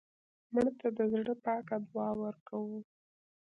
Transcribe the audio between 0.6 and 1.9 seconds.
ته د زړه پاکه